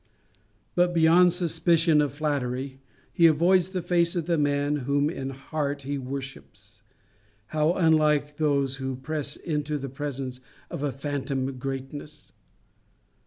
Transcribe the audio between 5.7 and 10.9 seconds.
he worships. How unlike those who press into the presence of